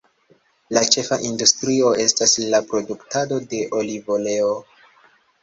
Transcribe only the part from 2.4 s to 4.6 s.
la produktado de olivoleo.